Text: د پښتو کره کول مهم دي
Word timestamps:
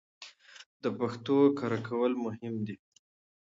د 0.83 0.85
پښتو 0.99 1.37
کره 1.57 1.79
کول 1.87 2.11
مهم 2.25 2.55
دي 2.67 2.75